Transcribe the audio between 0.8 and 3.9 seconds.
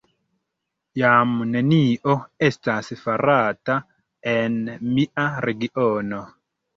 Jam nenio estas farata